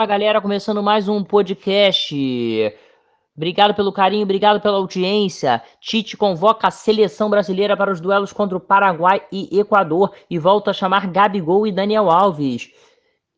[0.00, 2.16] Fala galera, começando mais um podcast.
[3.36, 5.62] Obrigado pelo carinho, obrigado pela audiência.
[5.78, 10.70] Tite convoca a seleção brasileira para os duelos contra o Paraguai e Equador e volta
[10.70, 12.70] a chamar Gabigol e Daniel Alves.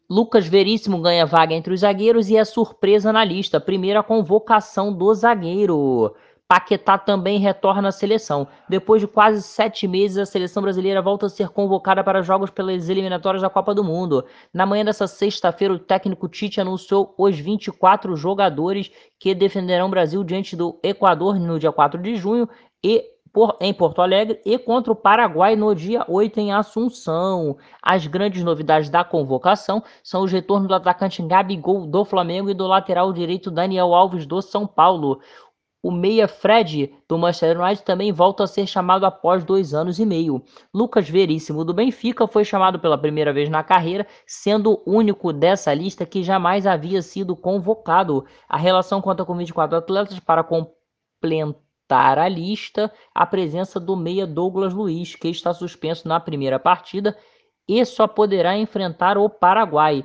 [0.09, 3.59] Lucas Veríssimo ganha vaga entre os zagueiros e é surpresa na lista.
[3.59, 6.15] Primeira convocação do zagueiro.
[6.53, 8.47] Paquetá também retorna à seleção.
[8.69, 12.91] Depois de quase sete meses, a seleção brasileira volta a ser convocada para jogos pelas
[12.91, 14.23] eliminatórias da Copa do Mundo.
[14.53, 20.23] Na manhã dessa sexta-feira, o técnico Tite anunciou os 24 jogadores que defenderão o Brasil
[20.23, 22.47] diante do Equador no dia 4 de junho
[22.85, 27.57] e por, em Porto Alegre e contra o Paraguai no dia 8 em Assunção.
[27.83, 32.67] As grandes novidades da convocação são os retornos do atacante Gabigol do Flamengo e do
[32.67, 35.19] lateral direito Daniel Alves do São Paulo.
[35.83, 40.07] O meia Fred do Manchester United também volta a ser chamado após dois anos e
[40.07, 40.45] meio.
[40.73, 45.75] Lucas Veríssimo do Benfica foi chamado pela primeira vez na carreira, sendo o único dessa
[45.75, 48.25] lista que jamais havia sido convocado.
[48.49, 54.73] A relação conta com 24 atletas para completar a lista a presença do meia Douglas
[54.73, 57.17] Luiz, que está suspenso na primeira partida
[57.69, 60.05] e só poderá enfrentar o Paraguai.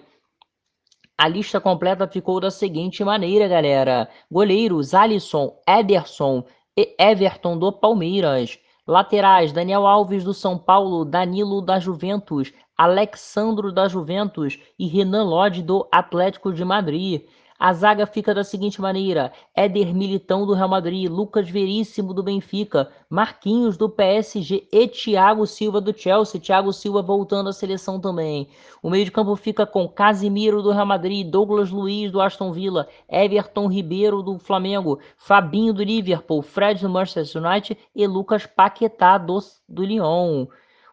[1.20, 6.44] A lista completa ficou da seguinte maneira, galera: goleiros Alisson, Ederson
[6.78, 8.60] e Everton do Palmeiras.
[8.86, 15.64] Laterais: Daniel Alves do São Paulo, Danilo da Juventus, Alexandro da Juventus e Renan Lodge
[15.64, 17.24] do Atlético de Madrid.
[17.60, 22.92] A zaga fica da seguinte maneira: Éder Militão do Real Madrid, Lucas Veríssimo do Benfica,
[23.10, 26.40] Marquinhos do PSG e Thiago Silva do Chelsea.
[26.40, 28.48] Thiago Silva voltando à seleção também.
[28.84, 32.88] O meio de campo fica com Casimiro do Real Madrid, Douglas Luiz do Aston Villa,
[33.10, 37.76] Everton Ribeiro do Flamengo, Fabinho do Liverpool, Fred do Manchester United.
[37.96, 40.46] E Lucas Paquetá do, do Lyon.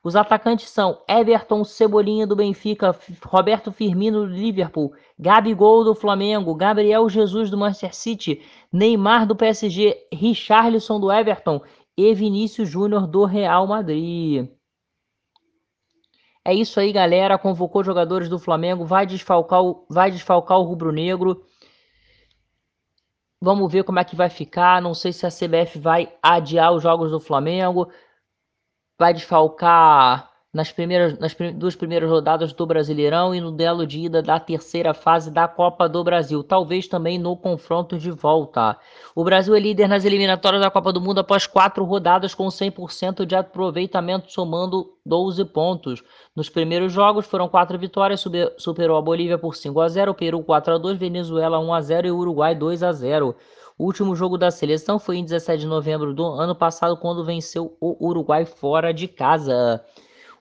[0.04, 7.08] Os atacantes são Everton Cebolinha do Benfica, Roberto Firmino do Liverpool, Gabigol do Flamengo, Gabriel
[7.08, 11.62] Jesus do Manchester City, Neymar do PSG, Richarlison do Everton
[11.96, 14.46] e Vinícius Júnior do Real Madrid.
[16.44, 17.38] É isso aí, galera.
[17.38, 21.42] Convocou jogadores do Flamengo, vai desfalcar o, vai desfalcar o rubro-negro.
[23.40, 24.82] Vamos ver como é que vai ficar.
[24.82, 27.88] Não sei se a CBF vai adiar os jogos do Flamengo
[28.98, 34.22] vai desfalcar nas, primeiras, nas duas primeiras rodadas do Brasileirão e no duelo de ida
[34.22, 38.78] da terceira fase da Copa do Brasil, talvez também no confronto de volta.
[39.16, 43.26] O Brasil é líder nas eliminatórias da Copa do Mundo após quatro rodadas com 100%
[43.26, 46.04] de aproveitamento, somando 12 pontos.
[46.36, 48.24] Nos primeiros jogos foram quatro vitórias,
[48.56, 52.06] superou a Bolívia por 5 a 0, Peru 4 a 2, Venezuela 1 a 0
[52.06, 53.34] e Uruguai 2 a 0.
[53.76, 57.76] O último jogo da seleção foi em 17 de novembro do ano passado, quando venceu
[57.80, 59.84] o Uruguai fora de casa.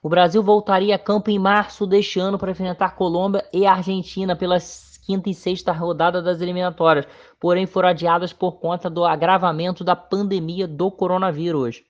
[0.04, 4.58] O Brasil voltaria a campo em março deste ano para enfrentar Colômbia e Argentina pela
[5.06, 7.08] quinta e sexta rodada das eliminatórias,
[7.40, 11.82] porém foram adiadas por conta do agravamento da pandemia do coronavírus.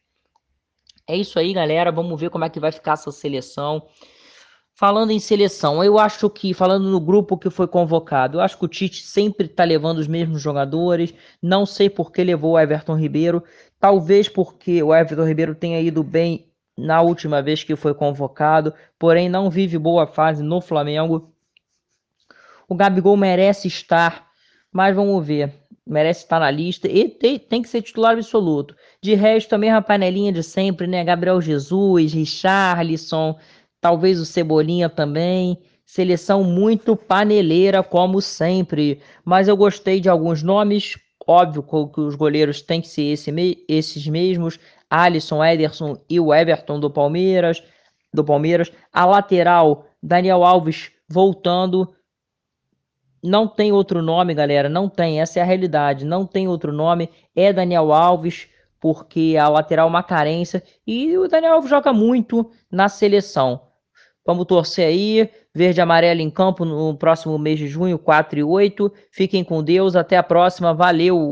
[1.06, 1.92] É isso aí, galera.
[1.92, 3.86] Vamos ver como é que vai ficar essa seleção.
[4.76, 8.66] Falando em seleção, eu acho que, falando no grupo que foi convocado, eu acho que
[8.66, 11.14] o Tite sempre está levando os mesmos jogadores.
[11.40, 13.44] Não sei por que levou o Everton Ribeiro.
[13.80, 19.30] Talvez porque o Everton Ribeiro tenha ido bem na última vez que foi convocado, porém
[19.30, 21.32] não vive boa fase no Flamengo.
[22.68, 24.28] O Gabigol merece estar,
[24.72, 25.54] mas vamos ver.
[25.86, 28.76] Merece estar na lista e tem, tem que ser titular absoluto.
[29.02, 31.04] De resto, a mesma panelinha de sempre, né?
[31.04, 33.38] Gabriel Jesus, Richarlison
[33.84, 35.60] talvez o Cebolinha também.
[35.86, 39.02] Seleção muito paneleira, como sempre.
[39.26, 40.98] Mas eu gostei de alguns nomes.
[41.28, 41.62] Óbvio
[41.92, 44.58] que os goleiros têm que ser esse, esses mesmos.
[44.90, 47.62] Alisson, Ederson e o Everton do Palmeiras.
[48.14, 48.72] Do Palmeiras.
[48.94, 51.94] A lateral, Daniel Alves voltando.
[53.22, 54.70] Não tem outro nome, galera.
[54.70, 55.20] Não tem.
[55.20, 56.06] Essa é a realidade.
[56.06, 57.10] Não tem outro nome.
[57.36, 58.48] É Daniel Alves
[58.80, 63.73] porque a lateral é uma carência e o Daniel Alves joga muito na seleção.
[64.26, 65.30] Vamos torcer aí.
[65.54, 68.92] Verde e amarelo em campo no próximo mês de junho, 4 e 8.
[69.12, 69.96] Fiquem com Deus.
[69.96, 70.74] Até a próxima.
[70.74, 71.32] Valeu!